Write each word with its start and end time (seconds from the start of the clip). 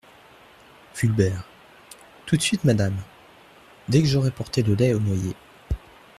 Fulbert 0.95 1.43
Tout 2.25 2.35
de 2.35 2.41
suite, 2.41 2.63
Madame… 2.63 2.95
dès 3.87 4.01
que 4.01 4.07
j'aurai 4.07 4.31
porté 4.31 4.63
le 4.63 4.73
lait 4.73 4.95
au 4.95 4.99
noyé… 4.99 5.35